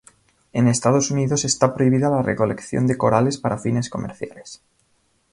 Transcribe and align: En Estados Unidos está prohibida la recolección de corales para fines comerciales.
En 0.51 0.67
Estados 0.67 1.11
Unidos 1.11 1.45
está 1.45 1.75
prohibida 1.75 2.09
la 2.09 2.23
recolección 2.23 2.87
de 2.87 2.97
corales 2.97 3.37
para 3.37 3.59
fines 3.59 3.87
comerciales. 3.91 4.63